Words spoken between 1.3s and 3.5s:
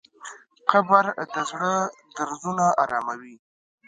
د زړه درزونه اراموي.